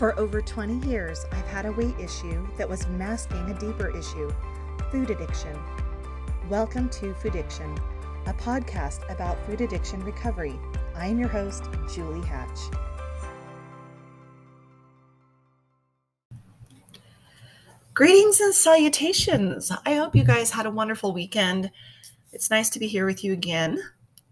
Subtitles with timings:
[0.00, 4.32] For over 20 years, I've had a weight issue that was masking a deeper issue
[4.90, 5.54] food addiction.
[6.48, 7.78] Welcome to Foodiction,
[8.24, 10.58] a podcast about food addiction recovery.
[10.96, 12.58] I am your host, Julie Hatch.
[17.92, 19.70] Greetings and salutations.
[19.84, 21.70] I hope you guys had a wonderful weekend.
[22.32, 23.82] It's nice to be here with you again.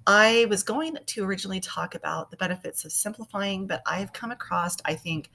[0.09, 4.79] I was going to originally talk about the benefits of simplifying, but I've come across,
[4.87, 5.31] I think,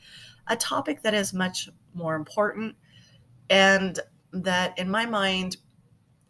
[0.48, 2.76] a topic that is much more important
[3.52, 4.00] and
[4.32, 5.58] that, in my mind,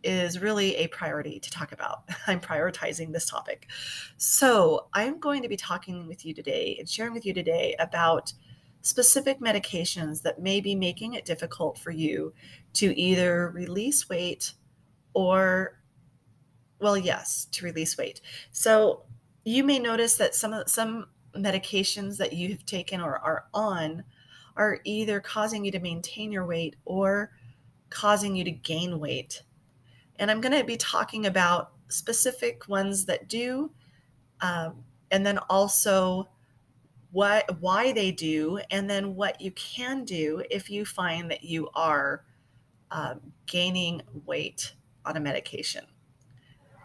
[0.03, 2.03] is really a priority to talk about.
[2.27, 3.69] I'm prioritizing this topic.
[4.17, 8.33] So, I'm going to be talking with you today and sharing with you today about
[8.81, 12.33] specific medications that may be making it difficult for you
[12.73, 14.51] to either release weight
[15.13, 15.79] or
[16.83, 18.19] well, yes, to release weight.
[18.51, 19.03] So
[19.45, 24.03] you may notice that some some medications that you've taken or are on
[24.55, 27.31] are either causing you to maintain your weight or
[27.89, 29.41] causing you to gain weight.
[30.19, 33.71] And I'm going to be talking about specific ones that do,
[34.41, 36.29] um, and then also
[37.11, 41.69] what why they do, and then what you can do if you find that you
[41.75, 42.25] are
[42.91, 44.73] um, gaining weight
[45.05, 45.85] on a medication.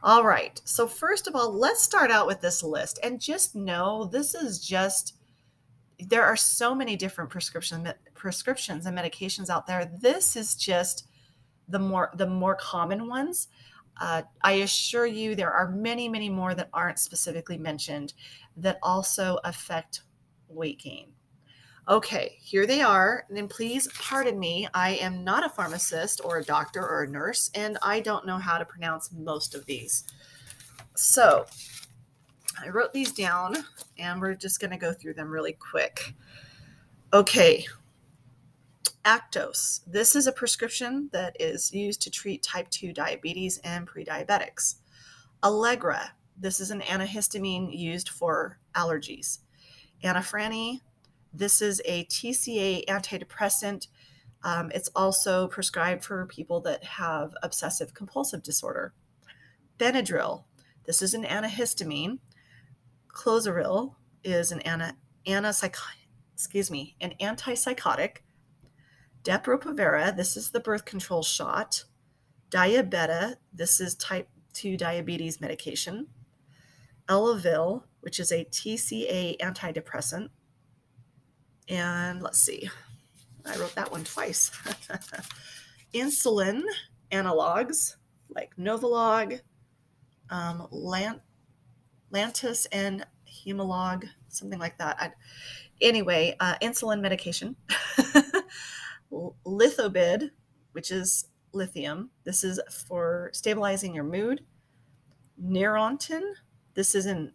[0.02, 0.60] All right.
[0.64, 4.64] So, first of all, let's start out with this list and just know this is
[4.64, 5.16] just,
[5.98, 9.90] there are so many different prescription prescriptions and medications out there.
[10.00, 11.08] This is just
[11.68, 13.48] the more the more common ones.
[14.00, 18.14] Uh, I assure you, there are many, many more that aren't specifically mentioned
[18.56, 20.02] that also affect
[20.48, 21.12] weight gain.
[21.88, 23.24] Okay, here they are.
[23.34, 27.50] And please pardon me, I am not a pharmacist or a doctor or a nurse,
[27.54, 30.04] and I don't know how to pronounce most of these.
[30.96, 31.46] So
[32.62, 33.64] I wrote these down
[33.98, 36.14] and we're just going to go through them really quick.
[37.14, 37.64] Okay,
[39.06, 39.80] Actos.
[39.86, 44.74] This is a prescription that is used to treat type 2 diabetes and prediabetics.
[45.42, 46.12] Allegra.
[46.36, 49.38] This is an antihistamine used for allergies.
[50.04, 50.82] Anafranny
[51.32, 53.88] this is a TCA antidepressant.
[54.42, 58.94] Um, it's also prescribed for people that have obsessive compulsive disorder.
[59.78, 60.44] Benadryl.
[60.86, 62.18] This is an antihistamine.
[63.12, 63.94] Clozaril
[64.24, 64.96] is an ana,
[66.34, 68.18] excuse me, an antipsychotic.
[69.24, 71.84] Depo-Provera, this is the birth control shot.
[72.50, 76.06] Diabeta, this is type 2 diabetes medication.
[77.08, 80.28] Elavil, which is a TCA antidepressant
[81.68, 82.68] and let's see,
[83.46, 84.50] I wrote that one twice.
[85.94, 86.62] Insulin
[87.12, 87.94] analogs
[88.28, 89.40] like Novolog,
[90.30, 91.22] um, Lant-
[92.12, 94.96] Lantus, and Humalog, something like that.
[95.00, 95.12] I,
[95.80, 97.56] anyway, uh, insulin medication.
[99.46, 100.30] Lithobid,
[100.72, 102.10] which is lithium.
[102.24, 104.42] This is for stabilizing your mood.
[105.42, 106.34] Neurontin.
[106.74, 107.32] This is an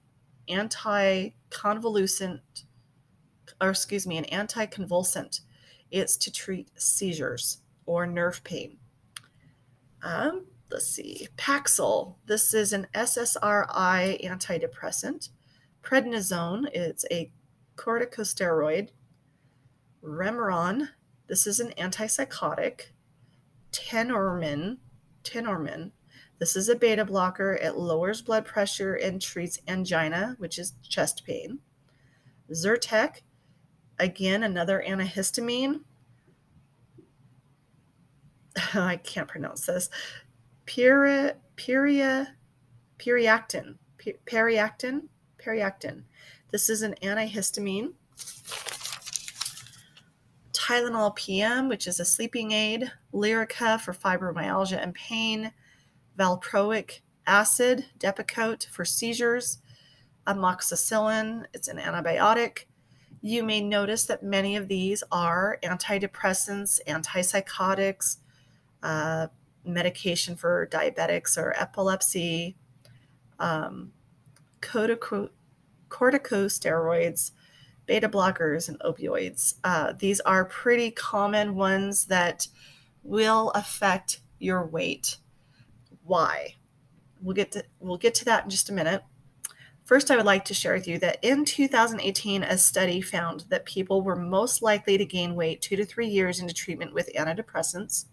[0.48, 2.42] anti-convolucent
[3.62, 5.42] or excuse me, an anticonvulsant.
[5.92, 8.78] It's to treat seizures or nerve pain.
[10.02, 12.16] Um, let's see, Paxil.
[12.26, 15.30] This is an SSRI antidepressant.
[15.84, 16.68] Prednisone.
[16.74, 17.32] It's a
[17.76, 18.90] corticosteroid.
[20.04, 20.90] Remeron.
[21.28, 22.88] This is an antipsychotic.
[23.72, 24.78] Tenormin.
[25.24, 25.92] Tenormin.
[26.40, 27.54] This is a beta blocker.
[27.54, 31.60] It lowers blood pressure and treats angina, which is chest pain.
[32.52, 33.22] Zyrtec
[34.00, 35.82] Again, another antihistamine.
[38.74, 39.90] I can't pronounce this.
[40.66, 42.28] Peria, periactin.
[44.00, 45.02] Periactin.
[45.38, 46.04] Periactin.
[46.52, 47.94] This is an antihistamine.
[50.54, 52.92] Tylenol PM, which is a sleeping aid.
[53.14, 55.52] Lyrica for fibromyalgia and pain.
[56.18, 59.60] Valproic acid, Depakote for seizures.
[60.28, 62.66] Amoxicillin, it's an antibiotic.
[63.26, 68.18] You may notice that many of these are antidepressants, antipsychotics,
[68.84, 69.28] uh,
[69.64, 72.58] medication for diabetics or epilepsy,
[73.40, 73.94] um,
[74.60, 75.30] cortico-
[75.88, 77.32] corticosteroids,
[77.86, 79.54] beta blockers, and opioids.
[79.64, 82.50] Uh, these are pretty common ones that
[83.04, 85.16] will affect your weight.
[86.04, 86.56] Why?
[87.22, 89.02] We'll get to we'll get to that in just a minute.
[89.86, 93.66] First, I would like to share with you that in 2018, a study found that
[93.66, 98.06] people were most likely to gain weight two to three years into treatment with antidepressants.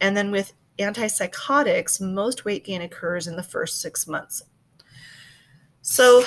[0.00, 4.42] And then with antipsychotics, most weight gain occurs in the first six months.
[5.80, 6.24] So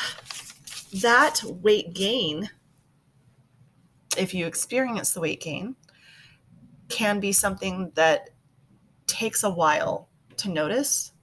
[1.02, 2.50] that weight gain
[4.18, 5.76] if you experience the weight gain,
[6.90, 8.30] can be something that
[9.06, 11.14] takes a while to notice.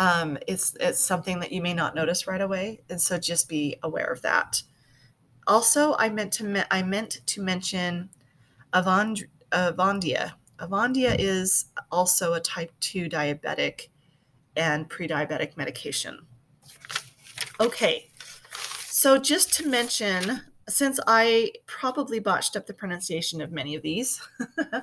[0.00, 3.76] Um, it's it's something that you may not notice right away, and so just be
[3.82, 4.62] aware of that.
[5.46, 8.08] Also, I meant to me- I meant to mention
[8.72, 10.32] Avand- Avandia.
[10.58, 13.88] Avandia is also a type 2 diabetic
[14.56, 16.26] and pre-diabetic medication.
[17.60, 18.10] Okay,
[18.86, 24.26] so just to mention, since I probably botched up the pronunciation of many of these,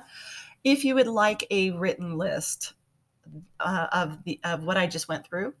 [0.64, 2.74] if you would like a written list
[3.60, 5.54] uh, of the of what I just went through,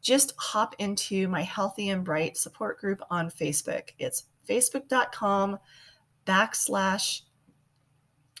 [0.00, 3.90] just hop into my Healthy and Bright support group on Facebook.
[3.98, 5.58] It's facebook.com
[6.26, 7.22] backslash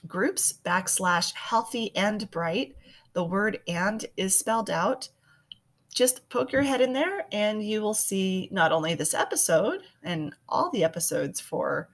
[0.06, 2.76] groups backslash healthy and bright.
[3.12, 5.08] The word and is spelled out
[5.92, 10.34] just poke your head in there and you will see not only this episode and
[10.48, 11.88] all the episodes for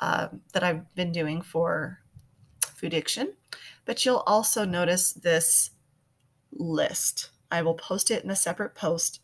[0.00, 2.00] uh, that I've been doing for
[2.74, 3.34] food addiction,
[3.84, 5.70] but you'll also notice this
[6.58, 7.30] list.
[7.50, 9.20] I will post it in a separate post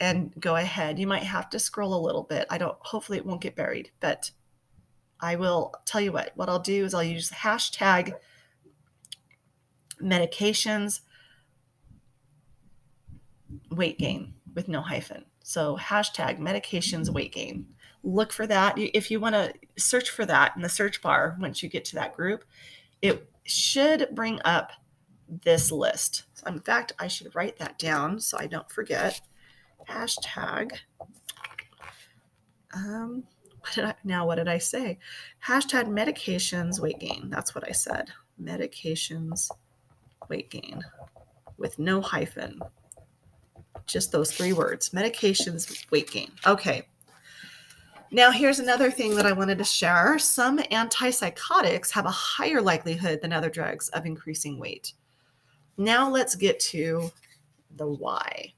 [0.00, 0.98] and go ahead.
[0.98, 2.46] You might have to scroll a little bit.
[2.48, 4.30] I don't, hopefully, it won't get buried, but
[5.20, 6.32] I will tell you what.
[6.36, 8.14] What I'll do is I'll use hashtag
[10.00, 11.00] medications
[13.70, 15.24] weight gain with no hyphen.
[15.42, 17.66] So hashtag medications weight gain.
[18.04, 18.74] Look for that.
[18.78, 21.96] If you want to search for that in the search bar, once you get to
[21.96, 22.44] that group,
[23.02, 24.70] it should bring up
[25.28, 26.24] this list.
[26.34, 29.20] So in fact, I should write that down so I don't forget.
[29.88, 30.72] Hashtag.
[32.74, 33.24] Um,
[33.60, 34.26] what did I now?
[34.26, 34.98] What did I say?
[35.46, 37.28] Hashtag medications weight gain.
[37.30, 38.10] That's what I said.
[38.40, 39.50] Medications
[40.28, 40.82] weight gain
[41.56, 42.60] with no hyphen
[43.88, 46.30] just those three words medications, weight gain.
[46.46, 46.86] Okay.
[48.10, 50.18] Now, here's another thing that I wanted to share.
[50.18, 54.94] Some antipsychotics have a higher likelihood than other drugs of increasing weight.
[55.78, 57.10] Now, let's get to
[57.76, 58.52] the why.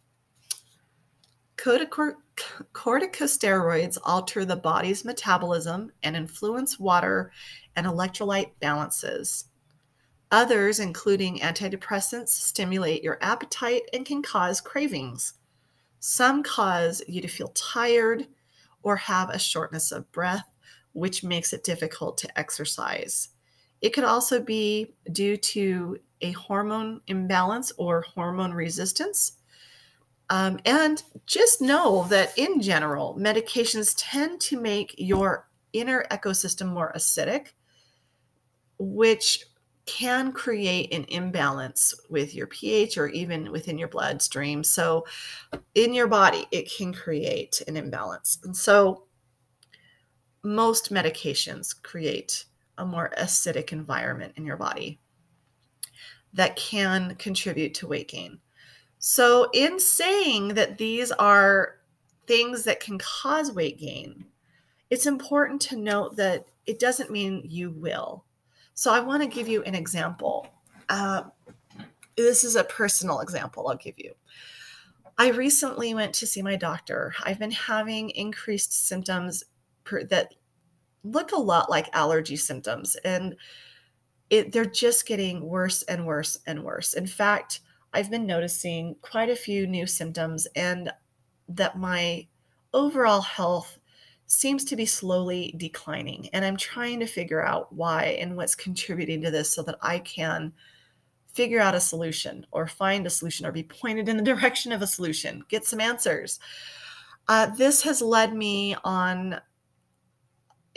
[1.59, 7.31] Corticosteroids alter the body's metabolism and influence water
[7.77, 9.45] and electrolyte balances.
[10.31, 15.35] Others, including antidepressants, stimulate your appetite and can cause cravings.
[15.99, 18.27] Some cause you to feel tired
[18.83, 20.51] or have a shortness of breath,
[20.93, 23.29] which makes it difficult to exercise.
[23.83, 29.33] It could also be due to a hormone imbalance or hormone resistance.
[30.29, 36.93] Um, and just know that in general, medications tend to make your inner ecosystem more
[36.97, 37.49] acidic,
[38.79, 39.45] which
[39.87, 44.63] can create an imbalance with your pH or even within your bloodstream.
[44.63, 45.05] So,
[45.75, 48.39] in your body, it can create an imbalance.
[48.45, 49.07] And so,
[50.45, 52.45] most medications create
[52.79, 55.00] a more acidic environment in your body
[56.33, 58.39] that can contribute to weight gain.
[58.99, 61.77] So, in saying that these are
[62.27, 64.27] things that can cause weight gain,
[64.91, 68.25] it's important to note that it doesn't mean you will.
[68.75, 70.49] So I want to give you an example.
[70.89, 71.23] Uh,
[72.17, 74.15] this is a personal example I'll give you.
[75.19, 77.15] I recently went to see my doctor.
[77.25, 79.45] I've been having increased symptoms
[79.85, 80.35] per, that
[81.05, 83.37] look a lot like allergy symptoms, and
[84.31, 86.95] it, they're just getting worse and worse and worse.
[86.95, 87.61] In fact,
[87.93, 90.93] I've been noticing quite a few new symptoms, and
[91.49, 92.27] that my
[92.73, 93.79] overall health
[94.27, 96.29] seems to be slowly declining.
[96.33, 99.99] And I'm trying to figure out why and what's contributing to this so that I
[99.99, 100.53] can
[101.33, 104.83] figure out a solution or find a solution or be pointed in the direction of
[104.83, 106.39] a solution, get some answers.
[107.29, 109.41] Uh, this has led me on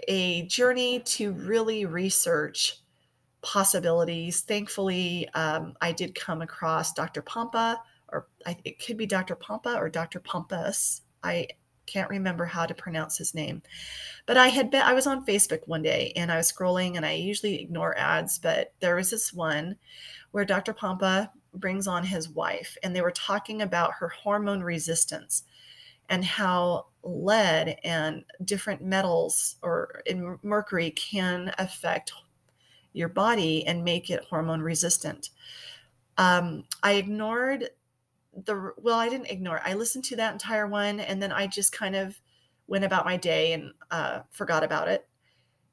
[0.08, 2.83] a journey to really research
[3.44, 4.42] possibilities.
[4.42, 7.22] Thankfully, um, I did come across Dr.
[7.22, 7.78] Pompa,
[8.12, 9.36] or I, it could be Dr.
[9.36, 10.20] Pompa or Dr.
[10.20, 11.02] Pompous.
[11.24, 11.48] I
[11.86, 13.62] can't remember how to pronounce his name.
[14.26, 17.06] But I had been, I was on Facebook one day and I was scrolling and
[17.06, 19.76] I usually ignore ads, but there was this one
[20.32, 20.74] where Dr.
[20.74, 25.44] Pompa brings on his wife and they were talking about her hormone resistance
[26.10, 32.14] and how lead and different metals or in mercury can affect
[32.94, 35.30] your body and make it hormone resistant.
[36.18, 37.70] Um, I ignored
[38.46, 41.72] the well i didn't ignore i listened to that entire one and then i just
[41.72, 42.20] kind of
[42.66, 45.08] went about my day and uh, forgot about it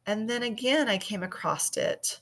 [0.04, 2.20] and then again i came across it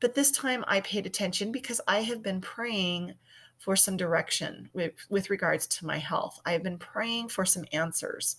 [0.00, 3.12] but this time i paid attention because i have been praying
[3.58, 6.38] for some direction with, with regards to my health.
[6.44, 8.36] I have been praying for some answers.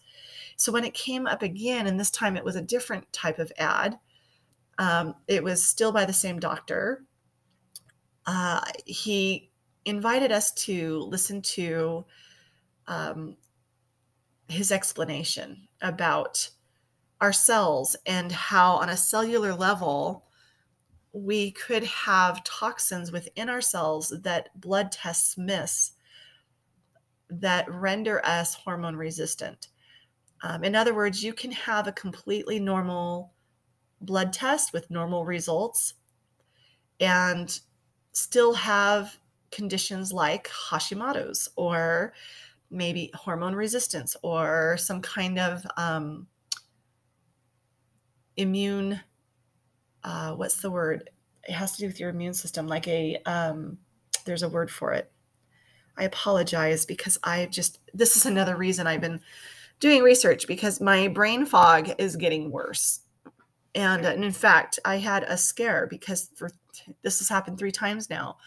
[0.55, 3.51] So when it came up again, and this time it was a different type of
[3.57, 3.97] ad,
[4.77, 7.03] um, it was still by the same doctor.
[8.25, 9.51] Uh, he
[9.86, 12.05] invited us to listen to
[12.88, 13.38] um,
[14.48, 16.50] his explanation about
[17.22, 20.25] our cells and how, on a cellular level,
[21.13, 25.91] we could have toxins within our cells that blood tests miss
[27.29, 29.70] that render us hormone resistant.
[30.44, 33.34] Um, in other words, you can have a completely normal
[34.01, 35.93] blood test with normal results
[36.99, 37.59] and
[38.11, 39.17] still have
[39.51, 42.13] conditions like Hashimoto's or
[42.71, 46.27] maybe hormone resistance or some kind of um,
[48.37, 48.99] immune
[50.03, 51.09] uh, what's the word?
[51.47, 53.79] It has to do with your immune system like a um,
[54.25, 55.11] there's a word for it.
[55.97, 59.21] I apologize because i just this is another reason i've been
[59.79, 62.99] doing research because my brain fog is getting worse
[63.75, 66.50] and, and in fact i had a scare because for
[67.03, 68.38] this has happened three times now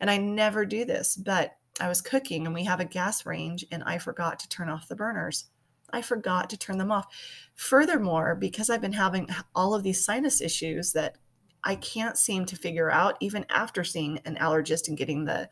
[0.00, 3.64] and i never do this but i was cooking and we have a gas range
[3.70, 5.46] and i forgot to turn off the burners
[5.90, 7.06] I forgot to turn them off.
[7.54, 11.16] Furthermore, because I've been having all of these sinus issues that
[11.64, 15.48] I can't seem to figure out, even after seeing an allergist and getting the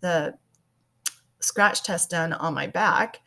[0.00, 0.34] the
[1.40, 3.20] scratch test done on my back,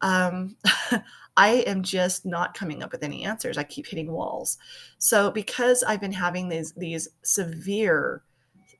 [0.00, 0.56] um,
[1.36, 3.56] I am just not coming up with any answers.
[3.56, 4.58] I keep hitting walls.
[4.98, 8.22] So because I've been having these these severe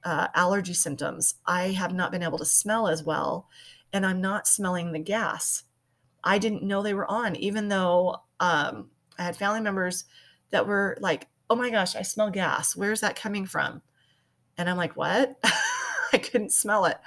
[0.05, 3.49] uh, allergy symptoms, I have not been able to smell as well,
[3.93, 5.65] and I'm not smelling the gas.
[6.25, 10.05] I didn't know they were on, even though um, I had family members
[10.51, 12.77] that were like, oh my gosh, I smell gas.
[12.77, 13.83] Where's that coming from?
[14.57, 15.39] And I'm like, what?
[16.13, 16.99] I couldn't smell it.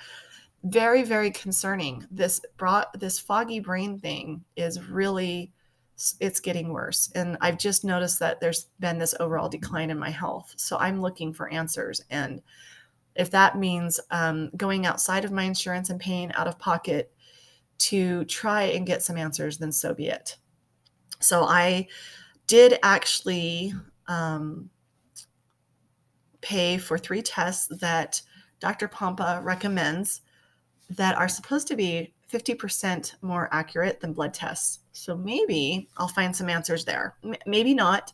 [0.64, 2.06] Very, very concerning.
[2.12, 5.52] This brought this foggy brain thing is really
[6.20, 7.12] it's getting worse.
[7.14, 10.54] And I've just noticed that there's been this overall decline in my health.
[10.58, 12.04] So I'm looking for answers.
[12.10, 12.42] And
[13.16, 17.12] if that means um, going outside of my insurance and paying out of pocket
[17.80, 20.38] to try and get some answers, then so be it.
[21.20, 21.88] So I
[22.48, 23.74] did actually
[24.08, 24.70] um,
[26.42, 28.22] pay for three tests that
[28.60, 28.88] Dr.
[28.88, 30.22] Pompa recommends
[30.96, 34.80] that are supposed to be 50% more accurate than blood tests.
[34.94, 37.16] So maybe I'll find some answers there.
[37.24, 38.14] M- maybe not.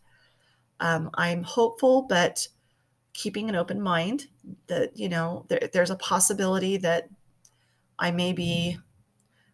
[0.80, 2.48] Um, I'm hopeful, but
[3.14, 4.28] keeping an open mind
[4.68, 7.10] that, you know, there, there's a possibility that
[7.98, 8.78] I may be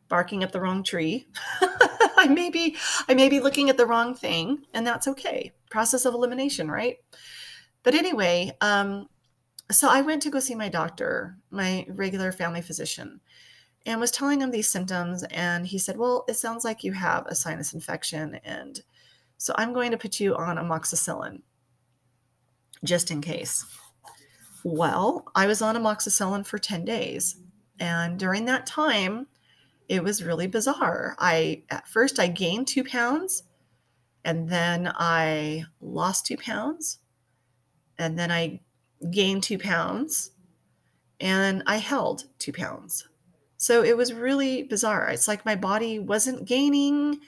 [0.10, 1.28] barking up the wrong tree.
[2.18, 2.78] I may be
[3.08, 5.52] I may be looking at the wrong thing, and that's okay.
[5.70, 6.98] Process of elimination, right?
[7.84, 9.08] But anyway, um,
[9.72, 13.22] so I went to go see my doctor, my regular family physician,
[13.86, 15.24] and was telling him these symptoms.
[15.32, 18.40] And he said, Well, it sounds like you have a sinus infection.
[18.44, 18.82] And
[19.38, 21.42] so I'm going to put you on amoxicillin
[22.84, 23.66] just in case.
[24.64, 27.38] Well, I was on amoxicillin for 10 days.
[27.80, 29.28] And during that time,
[29.90, 31.16] it was really bizarre.
[31.20, 33.44] I at first I gained two pounds,
[34.24, 37.00] and then I lost two pounds,
[37.98, 38.62] and then I
[39.12, 40.32] gained two pounds,
[41.20, 43.08] and I held two pounds.
[43.58, 45.10] So it was really bizarre.
[45.10, 47.20] It's like my body wasn't gaining,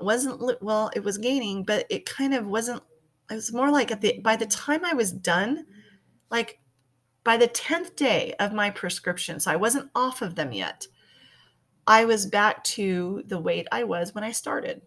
[0.00, 2.82] wasn't well, it was gaining, but it kind of wasn't.
[3.30, 5.66] It was more like at the by the time I was done,
[6.30, 6.58] like
[7.24, 10.86] by the 10th day of my prescription, so I wasn't off of them yet
[11.86, 14.82] I was back to the weight I was when I started.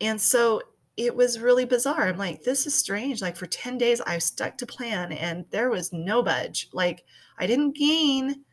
[0.00, 0.62] And so
[0.96, 2.08] it was really bizarre.
[2.08, 3.22] I'm like, this is strange.
[3.22, 6.68] Like for 10 days, I stuck to plan and there was no budge.
[6.72, 7.04] Like
[7.38, 8.44] I didn't gain,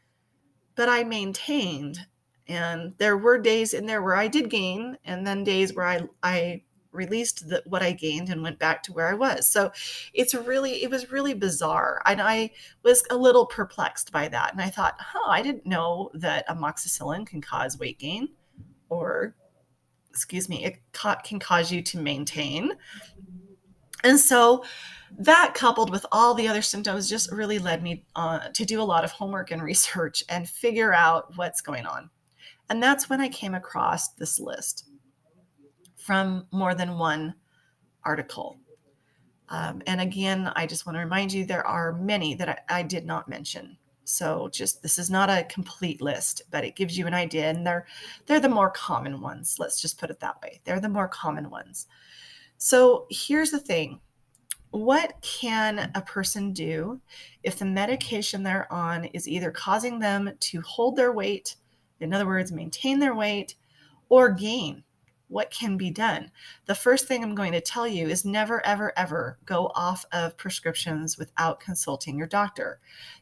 [0.75, 1.99] but I maintained.
[2.47, 6.03] And there were days in there where I did gain, and then days where I,
[6.23, 9.51] I released the, what I gained and went back to where I was.
[9.51, 9.71] So
[10.13, 12.01] it's really, it was really bizarre.
[12.05, 12.51] And I
[12.83, 14.53] was a little perplexed by that.
[14.53, 18.29] And I thought, oh, I didn't know that amoxicillin can cause weight gain
[18.89, 19.35] or,
[20.17, 22.71] excuse me, it ca- can cause you to maintain.
[24.03, 24.63] And so
[25.19, 28.83] that coupled with all the other symptoms just really led me uh, to do a
[28.83, 32.09] lot of homework and research and figure out what's going on.
[32.71, 34.89] And that's when I came across this list
[35.95, 37.35] from more than one
[38.03, 38.57] article.
[39.49, 42.83] Um, and again, I just want to remind you there are many that I, I,
[42.83, 43.77] did not mention.
[44.07, 47.67] So just this is not a complete list, but it gives you an idea, and
[47.67, 47.85] they're
[48.25, 49.57] they're the more common ones.
[49.59, 50.61] Let's just put it that way.
[50.63, 51.87] They're the more common ones.
[52.57, 53.99] So here's the thing:
[54.71, 57.01] what can a person do
[57.43, 61.57] if the medication they're on is either causing them to hold their weight,
[61.99, 63.55] in other words, maintain their weight,
[64.07, 64.83] or gain?
[65.27, 66.31] What can be done?
[66.65, 70.37] The first thing I'm going to tell you is never, ever, ever go off of
[70.37, 72.79] prescriptions without consulting your doctor.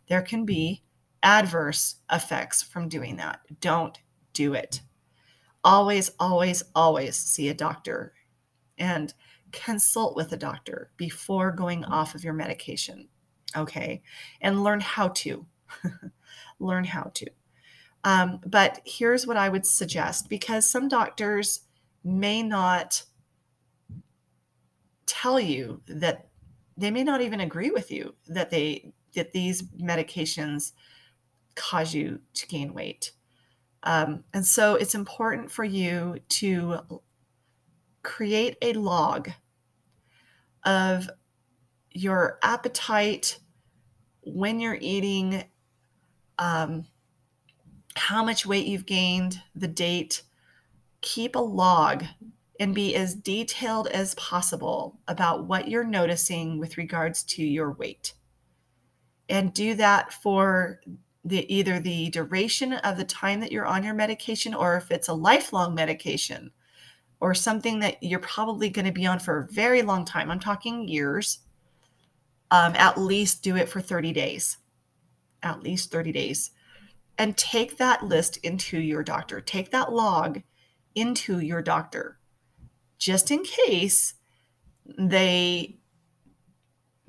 [0.07, 0.83] There can be
[1.23, 3.39] adverse effects from doing that.
[3.59, 3.97] Don't
[4.33, 4.81] do it.
[5.63, 8.13] Always, always, always see a doctor
[8.77, 9.13] and
[9.51, 13.07] consult with a doctor before going off of your medication.
[13.57, 14.03] Okay.
[14.41, 15.47] And learn how to.
[16.59, 17.27] learn how to.
[18.03, 21.61] Um, but here's what I would suggest because some doctors
[22.05, 23.03] may not
[25.05, 26.29] tell you that
[26.77, 30.73] they may not even agree with you that they that these medications
[31.55, 33.11] cause you to gain weight.
[33.83, 36.79] Um, and so it's important for you to
[38.03, 39.29] create a log
[40.65, 41.09] of
[41.91, 43.39] your appetite
[44.21, 45.43] when you're eating,
[46.39, 46.85] um,
[47.95, 50.23] how much weight you've gained, the date.
[51.05, 52.03] Keep a log
[52.59, 58.13] and be as detailed as possible about what you're noticing with regards to your weight.
[59.29, 60.81] And do that for
[61.23, 65.07] the either the duration of the time that you're on your medication or if it's
[65.07, 66.51] a lifelong medication
[67.19, 70.39] or something that you're probably going to be on for a very long time i'm
[70.39, 71.39] talking years
[72.51, 74.57] um, at least do it for 30 days
[75.41, 76.51] at least 30 days
[77.17, 80.41] and take that list into your doctor take that log
[80.95, 82.17] into your doctor
[82.97, 84.15] just in case
[84.97, 85.77] they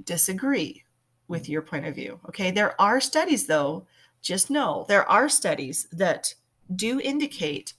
[0.04, 0.84] disagree
[1.28, 3.86] with your point of view okay there are studies though
[4.22, 6.34] just know there are studies that
[6.74, 7.74] do indicate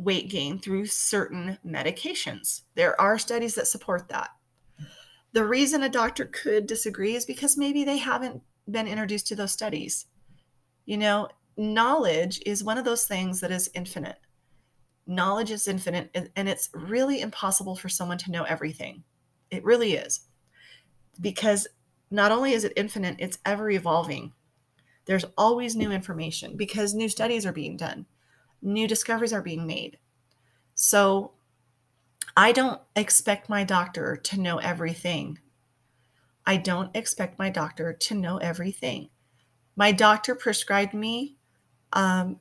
[0.00, 2.62] weight gain through certain medications.
[2.74, 4.30] There are studies that support that.
[5.32, 9.52] The reason a doctor could disagree is because maybe they haven't been introduced to those
[9.52, 10.06] studies.
[10.86, 14.18] You know, knowledge is one of those things that is infinite.
[15.10, 19.02] Knowledge is infinite, and it's really impossible for someone to know everything.
[19.50, 20.20] It really is.
[21.20, 21.66] Because
[22.12, 24.32] not only is it infinite, it's ever evolving.
[25.06, 28.06] There's always new information because new studies are being done,
[28.62, 29.98] new discoveries are being made.
[30.76, 31.32] So
[32.36, 35.40] I don't expect my doctor to know everything.
[36.46, 39.08] I don't expect my doctor to know everything.
[39.74, 41.36] My doctor prescribed me,
[41.94, 42.38] um,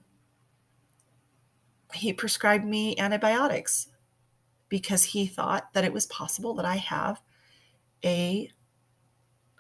[1.93, 3.87] he prescribed me antibiotics
[4.69, 7.21] because he thought that it was possible that I have
[8.03, 8.51] a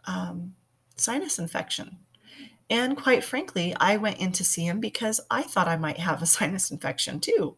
[0.05, 0.55] um,
[0.95, 1.97] sinus infection.
[2.69, 6.21] And quite frankly, I went in to see him because I thought I might have
[6.21, 7.55] a sinus infection too.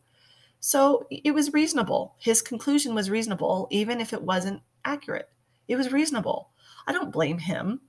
[0.60, 2.16] So it was reasonable.
[2.20, 5.30] His conclusion was reasonable, even if it wasn't accurate.
[5.68, 6.50] It was reasonable.
[6.86, 7.82] I don't blame him.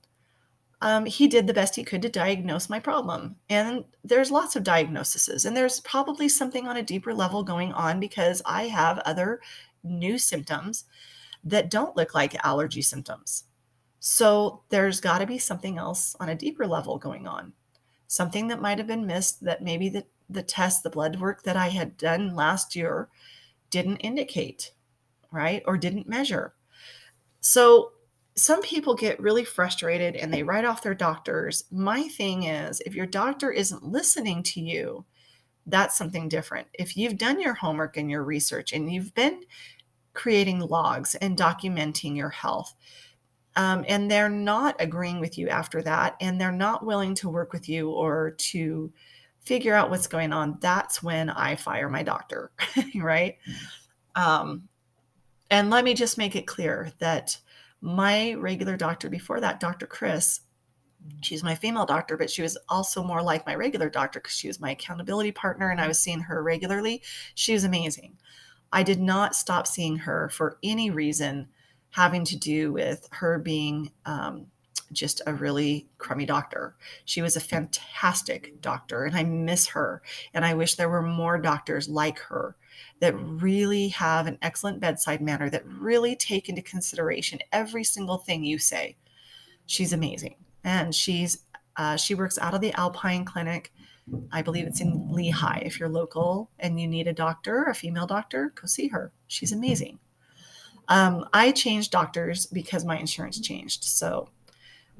[0.83, 3.37] Um, he did the best he could to diagnose my problem.
[3.49, 8.01] And there's lots of diagnoses, and there's probably something on a deeper level going on
[8.01, 9.39] because I have other
[9.81, 10.83] new symptoms
[11.45, 13.45] that don't look like allergy symptoms.
[14.01, 17.53] So there's got to be something else on a deeper level going on.
[18.07, 21.55] Something that might have been missed that maybe the, the test, the blood work that
[21.55, 23.07] I had done last year
[23.69, 24.73] didn't indicate,
[25.31, 25.63] right?
[25.65, 26.55] Or didn't measure.
[27.39, 27.92] So
[28.35, 31.65] some people get really frustrated and they write off their doctors.
[31.71, 35.05] My thing is, if your doctor isn't listening to you,
[35.67, 36.67] that's something different.
[36.73, 39.43] If you've done your homework and your research and you've been
[40.13, 42.73] creating logs and documenting your health,
[43.55, 47.53] um, and they're not agreeing with you after that, and they're not willing to work
[47.53, 48.91] with you or to
[49.41, 52.51] figure out what's going on, that's when I fire my doctor,
[52.95, 53.37] right?
[54.15, 54.67] Um,
[55.51, 57.37] and let me just make it clear that
[57.83, 59.85] my regular doctor before that, Dr.
[59.85, 60.39] Chris,
[61.21, 64.47] she's my female doctor, but she was also more like my regular doctor because she
[64.47, 67.03] was my accountability partner and I was seeing her regularly.
[67.35, 68.17] She was amazing.
[68.71, 71.49] I did not stop seeing her for any reason
[71.89, 74.47] having to do with her being um,
[74.93, 76.77] just a really crummy doctor.
[77.03, 80.01] She was a fantastic doctor, and I miss her.
[80.33, 82.55] And I wish there were more doctors like her
[82.99, 88.43] that really have an excellent bedside manner, that really take into consideration every single thing
[88.43, 88.95] you say.
[89.65, 93.73] She's amazing, and she's uh, she works out of the Alpine Clinic.
[94.31, 95.61] I believe it's in Lehigh.
[95.65, 99.13] If you're local and you need a doctor, a female doctor, go see her.
[99.27, 99.99] She's amazing.
[100.89, 103.85] Um, I changed doctors because my insurance changed.
[103.85, 104.29] So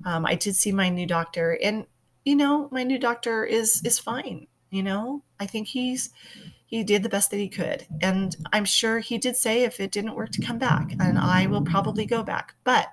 [0.05, 1.86] um, I did see my new doctor, and
[2.25, 4.47] you know, my new doctor is is fine.
[4.69, 6.09] You know, I think he's
[6.73, 9.91] he did the best that he could, and I'm sure he did say if it
[9.91, 12.55] didn't work to come back, and I will probably go back.
[12.63, 12.88] But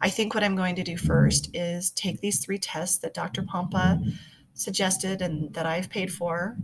[0.00, 3.42] I think what I'm going to do first is take these three tests that Dr.
[3.42, 4.02] Pompa
[4.54, 6.56] suggested and that I've paid for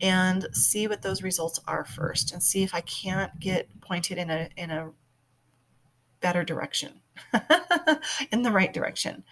[0.00, 4.30] and see what those results are first and see if I can't get pointed in
[4.30, 4.92] a in a
[6.20, 7.00] better direction
[8.30, 9.24] in the right direction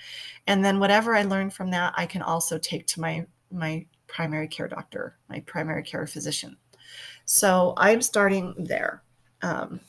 [0.47, 4.49] and then whatever i learn from that i can also take to my my primary
[4.49, 6.57] care doctor my primary care physician.
[7.25, 9.03] So i'm starting there
[9.43, 9.81] um,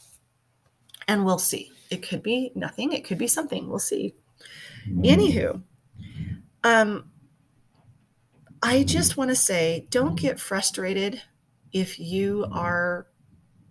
[1.07, 1.71] and we'll see.
[1.91, 2.91] It could be nothing.
[2.91, 3.69] It could be something.
[3.69, 4.15] We'll see.
[4.87, 5.61] Anywho
[6.63, 7.11] um,
[8.61, 11.21] i just want to say don't get frustrated
[11.71, 13.07] if you are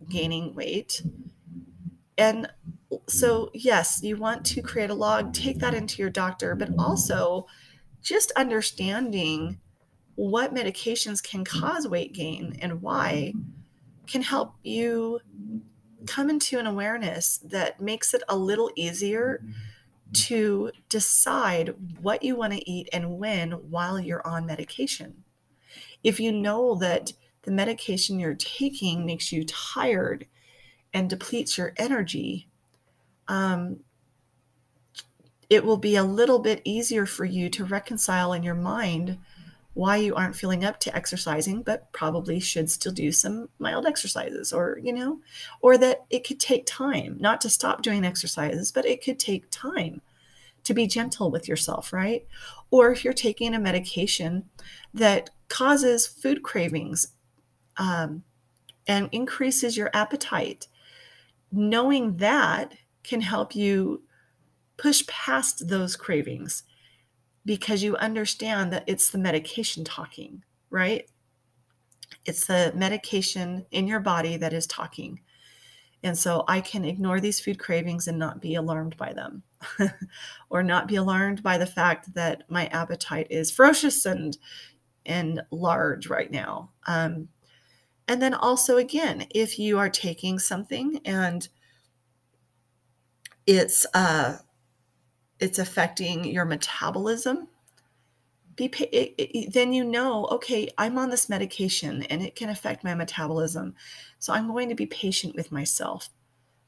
[0.09, 1.03] gaining weight.
[2.19, 2.51] And
[3.09, 7.47] so yes you want to create a log take that into your doctor but also
[8.03, 9.59] just understanding
[10.15, 13.33] what medications can cause weight gain and why
[14.07, 15.21] can help you
[16.07, 19.43] come into an awareness that makes it a little easier
[20.13, 25.25] to decide what you want to eat and when while you're on medication.
[26.03, 30.27] If you know that the medication you're taking makes you tired
[30.93, 32.49] and depletes your energy,
[33.29, 33.81] um,
[35.49, 39.19] it will be a little bit easier for you to reconcile in your mind
[39.75, 44.53] why you aren't feeling up to exercising, but probably should still do some mild exercises,
[44.53, 45.21] or, you know,
[45.61, 49.51] or that it could take time not to stop doing exercises, but it could take
[49.51, 50.03] time
[50.65, 52.27] to be gentle with yourself, right?
[52.71, 54.45] Or if you're taking a medication
[54.95, 57.09] that causes food cravings
[57.79, 58.23] um,
[58.87, 60.69] and increases your appetite,
[61.51, 64.03] knowing that can help you
[64.77, 66.63] push past those cravings
[67.45, 71.09] because you understand that it's the medication talking, right?
[72.25, 75.21] It's the medication in your body that is talking.
[76.05, 79.43] And so I can ignore these food cravings and not be alarmed by them,
[80.51, 84.37] or not be alarmed by the fact that my appetite is ferocious and
[85.05, 86.71] and large right now.
[86.87, 87.29] Um,
[88.07, 91.49] and then also, again, if you are taking something and
[93.47, 94.37] it's uh,
[95.43, 97.49] it's affecting your metabolism
[98.55, 102.85] be it, it, then you know okay i'm on this medication and it can affect
[102.85, 103.75] my metabolism.
[104.19, 106.11] So i'm going to be patient with myself.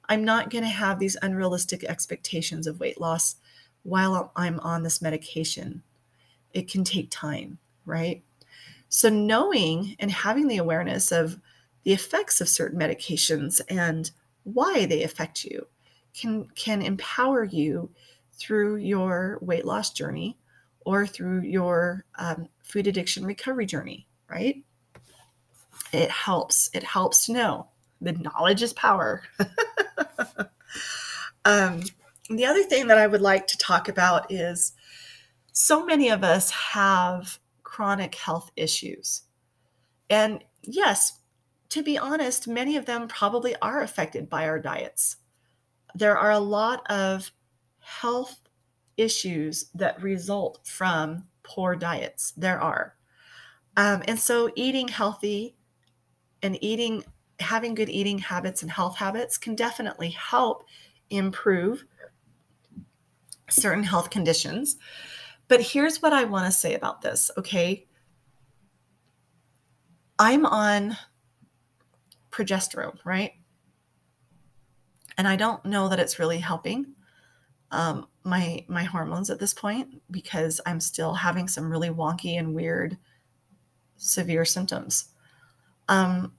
[0.09, 3.37] I'm not going to have these unrealistic expectations of weight loss
[3.83, 5.83] while i'm on this medication.
[6.53, 8.23] It can take time right?
[8.89, 11.39] So knowing and having the awareness of
[11.85, 14.11] the effects of certain medications and
[14.45, 15.67] why they affect you
[16.15, 17.91] can can empower you
[18.39, 20.39] through your weight loss journey
[20.85, 24.63] or through your um, food addiction recovery journey right?
[25.93, 27.69] It helps it helps to know
[28.01, 29.23] the knowledge is power.
[31.47, 31.83] Um,
[32.31, 34.73] the other thing that i would like to talk about is
[35.53, 39.25] so many of us have chronic health issues.
[40.09, 41.21] And yes
[41.69, 45.17] to be honest many of them probably are affected by our diets.
[45.95, 47.31] There are a lot of
[47.85, 48.41] health
[48.97, 52.33] issues that result from poor diets.
[52.37, 52.97] There are.
[53.77, 55.57] Um, and so, eating healthy
[56.43, 57.05] and eating,
[57.41, 60.65] having good eating habits and health habits can definitely help
[61.11, 61.85] improve
[63.51, 64.77] certain health conditions.
[65.49, 67.87] But here's what I want to say about this, okay?
[70.19, 70.97] I'm on
[72.31, 73.33] progesterone, right?
[75.17, 76.94] and I don't know that it's really helping
[77.71, 82.55] um, my my hormones at this point because I'm still having some really wonky and
[82.55, 82.97] weird
[83.97, 85.07] severe symptoms.
[85.89, 86.33] Um,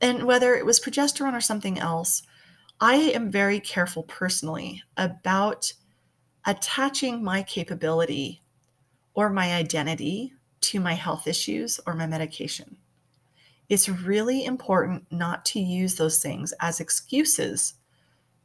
[0.00, 2.22] and whether it was progesterone or something else,
[2.80, 5.72] I am very careful personally about
[6.46, 8.42] attaching my capability
[9.14, 12.76] or my identity to my health issues or my medication.
[13.68, 17.74] It's really important not to use those things as excuses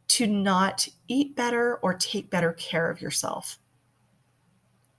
[0.10, 3.60] to not eat better or take better care of yourself.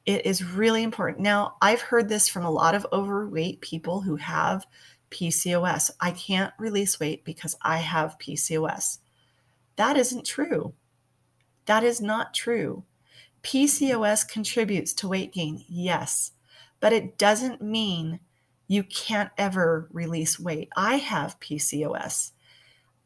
[0.06, 1.22] It is really important.
[1.22, 4.66] Now, I've heard this from a lot of overweight people who have
[5.10, 5.90] PCOS.
[6.00, 8.98] I can't release weight because I have PCOS.
[9.76, 10.74] That isn't true.
[11.66, 12.84] That is not true.
[13.42, 16.32] PCOS contributes to weight gain, yes,
[16.80, 18.20] but it doesn't mean
[18.66, 20.68] you can't ever release weight.
[20.76, 22.32] I have PCOS.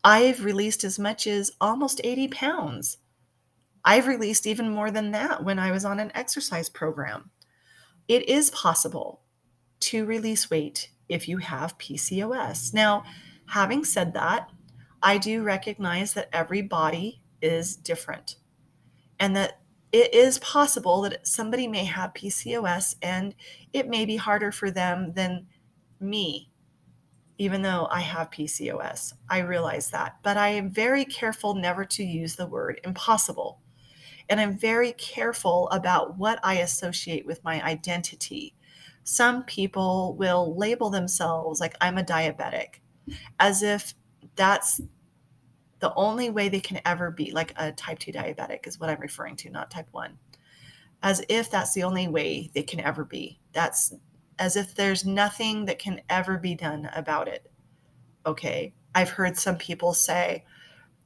[0.04, 2.98] I've released as much as almost 80 pounds.
[3.84, 7.30] I've released even more than that when I was on an exercise program.
[8.08, 9.22] It is possible
[9.80, 12.74] to release weight if you have PCOS.
[12.74, 13.04] Now,
[13.48, 14.50] having said that,
[15.02, 18.36] I do recognize that every body is different.
[19.20, 19.60] and that
[19.92, 23.34] it is possible that somebody may have PCOS and
[23.72, 25.46] it may be harder for them than
[26.00, 26.47] me,
[27.38, 29.14] even though I have PCOS.
[29.30, 30.16] I realize that.
[30.22, 33.60] But I am very careful never to use the word impossible.
[34.28, 38.54] And I'm very careful about what I associate with my identity.
[39.04, 42.80] Some people will label themselves like I'm a diabetic,
[43.40, 43.94] as if
[44.36, 44.82] that's
[45.78, 49.00] the only way they can ever be, like a type 2 diabetic is what I'm
[49.00, 50.18] referring to, not type 1.
[51.02, 53.40] As if that's the only way they can ever be.
[53.52, 53.94] That's
[54.38, 57.50] as if there's nothing that can ever be done about it.
[58.26, 58.72] Okay.
[58.94, 60.44] I've heard some people say,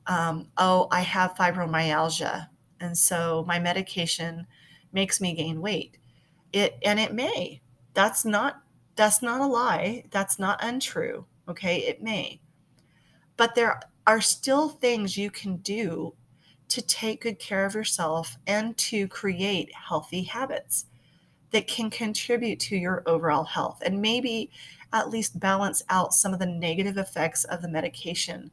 [0.06, 2.48] um, oh, I have fibromyalgia.
[2.80, 4.46] And so my medication
[4.92, 5.98] makes me gain weight.
[6.52, 7.60] It and it may.
[7.94, 8.62] That's not
[8.96, 10.04] that's not a lie.
[10.10, 11.24] That's not untrue.
[11.48, 11.78] Okay.
[11.78, 12.40] It may.
[13.36, 16.14] But there are still things you can do
[16.68, 20.86] to take good care of yourself and to create healthy habits
[21.52, 24.50] that can contribute to your overall health and maybe
[24.92, 28.50] at least balance out some of the negative effects of the medication.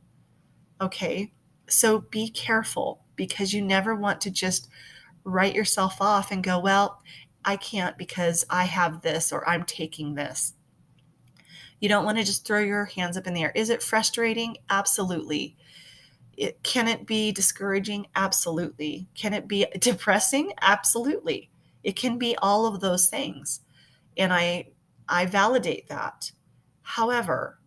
[0.82, 1.32] Okay,
[1.68, 4.70] so be careful because you never want to just
[5.24, 7.02] write yourself off and go, well,
[7.44, 10.54] I can't because I have this or I'm taking this.
[11.80, 13.52] You don't want to just throw your hands up in the air.
[13.56, 14.58] Is it frustrating?
[14.70, 15.56] Absolutely.
[16.36, 18.08] It, can it be discouraging?
[18.16, 19.08] Absolutely.
[19.16, 20.54] Can it be depressing?
[20.62, 21.49] Absolutely.
[21.84, 23.62] It can be all of those things.
[24.18, 24.70] And I
[25.08, 26.32] I validate that.
[26.82, 27.60] However,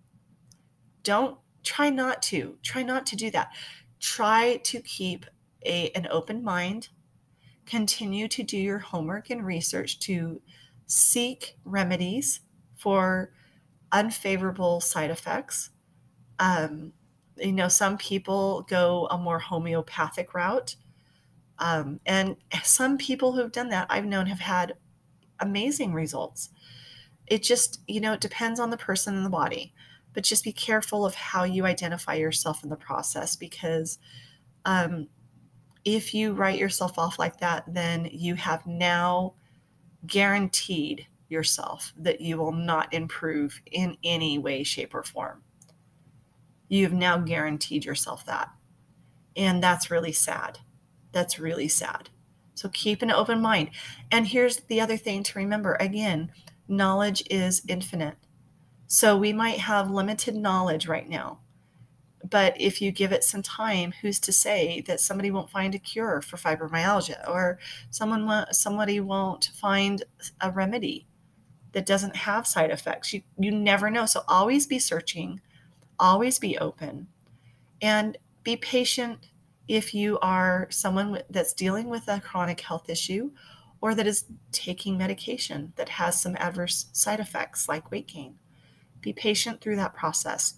[1.03, 2.59] don't try not to.
[2.63, 3.53] Try not to do that.
[4.01, 5.27] Try to keep
[5.65, 6.89] a, an open mind.
[7.67, 10.41] Continue to do your homework and research to
[10.87, 12.41] seek remedies
[12.77, 13.33] for
[13.93, 15.71] unfavorable side effects.
[16.39, 16.93] Um,
[17.37, 20.77] you know, some people go a more homeopathic route.
[21.63, 24.75] Um, and some people who've done that I've known have had
[25.39, 26.51] amazing results.
[27.29, 29.73] It just, you know, it depends on the person and the body,
[30.13, 34.01] but just be careful of how you identify yourself in the process because
[34.65, 35.07] um,
[35.85, 39.35] if you write yourself off like that, then you have now
[40.05, 45.43] guaranteed yourself that you will not improve in any way, shape, or form.
[46.69, 48.49] You've now guaranteed yourself that.
[49.37, 50.59] And that's really sad.
[51.13, 52.11] That's really sad.
[52.55, 53.71] So keep an open mind.
[54.11, 56.33] And here's the other thing to remember again
[56.69, 58.17] knowledge is infinite.
[58.87, 61.41] So we might have limited knowledge right now.
[62.29, 65.79] But if you give it some time, who's to say that somebody won't find a
[65.79, 67.59] cure for fibromyalgia or
[67.91, 70.05] someone somebody won't find
[70.41, 71.07] a remedy
[71.73, 73.13] that doesn't have side effects.
[73.13, 74.07] You you never know.
[74.07, 75.41] So always be searching,
[75.99, 77.09] always be open,
[77.81, 79.29] and be patient
[79.69, 83.31] if you are someone that's dealing with a chronic health issue
[83.81, 88.37] or that is taking medication that has some adverse side effects like weight gain.
[89.01, 90.55] Be patient through that process.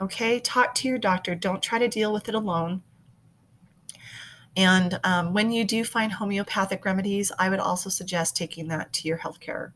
[0.00, 1.34] Okay, talk to your doctor.
[1.34, 2.82] Don't try to deal with it alone.
[4.56, 9.08] And um, when you do find homeopathic remedies, I would also suggest taking that to
[9.08, 9.72] your healthcare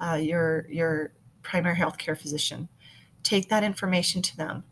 [0.00, 2.68] uh, your your primary health care physician.
[3.22, 4.64] Take that information to them.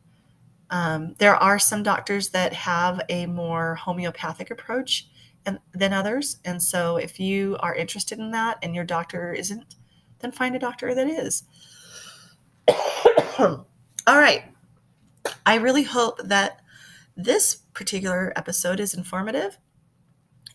[0.73, 5.07] Um, there are some doctors that have a more homeopathic approach
[5.45, 9.77] and, than others, and so if you are interested in that and your doctor isn't,
[10.21, 11.45] then find a doctor that is.
[13.39, 13.67] All
[14.07, 14.45] right.
[15.45, 16.61] I really hope that
[17.17, 19.59] this particular episode is informative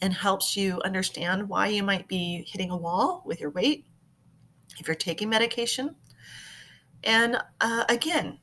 [0.01, 3.85] and helps you understand why you might be hitting a wall with your weight
[4.79, 5.95] if you're taking medication.
[7.03, 8.39] And uh, again,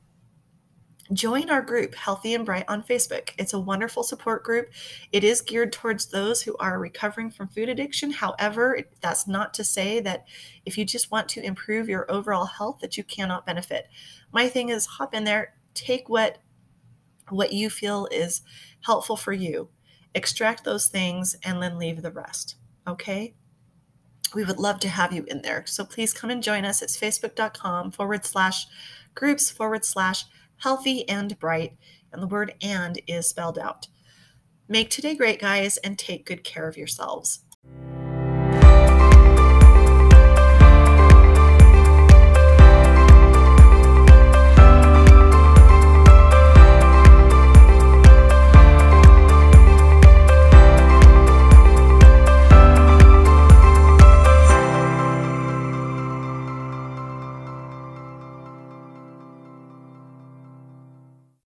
[1.12, 3.30] join our group, Healthy and Bright, on Facebook.
[3.38, 4.70] It's a wonderful support group.
[5.12, 8.10] It is geared towards those who are recovering from food addiction.
[8.10, 10.26] However, that's not to say that
[10.64, 13.88] if you just want to improve your overall health that you cannot benefit.
[14.32, 16.38] My thing is hop in there, take what
[17.30, 18.42] what you feel is
[18.82, 19.70] helpful for you.
[20.14, 22.56] Extract those things and then leave the rest.
[22.86, 23.34] Okay?
[24.34, 25.64] we would love to have you in there.
[25.66, 26.82] So please come and join us.
[26.82, 28.66] It's facebook.com forward slash
[29.14, 30.24] groups forward slash
[30.58, 31.76] healthy and bright.
[32.12, 33.88] And the word and is spelled out.
[34.68, 37.40] Make today great, guys, and take good care of yourselves.